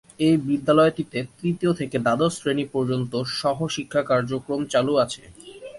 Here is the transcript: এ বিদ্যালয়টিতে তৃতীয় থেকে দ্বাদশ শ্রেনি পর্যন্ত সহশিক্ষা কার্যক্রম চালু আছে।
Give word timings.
এ 0.19 0.29
বিদ্যালয়টিতে 0.47 1.19
তৃতীয় 1.37 1.71
থেকে 1.79 1.97
দ্বাদশ 1.99 2.31
শ্রেনি 2.37 2.65
পর্যন্ত 2.73 3.13
সহশিক্ষা 3.39 4.01
কার্যক্রম 4.09 4.61
চালু 4.73 4.93
আছে। 5.03 5.23